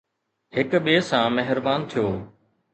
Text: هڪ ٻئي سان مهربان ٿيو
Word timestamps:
هڪ 0.55 0.71
ٻئي 0.85 0.97
سان 1.09 1.27
مهربان 1.37 1.79
ٿيو 1.89 2.07